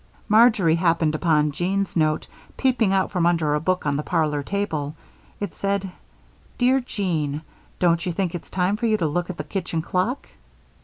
[0.27, 2.25] Marjory happened upon Jean's note
[2.57, 4.95] peeping out from under a book on the parlor table.
[5.39, 5.91] It said:
[6.57, 7.43] "Dear Jean:
[7.77, 10.27] Don't you think it's time for you to look at the kitchen clock?"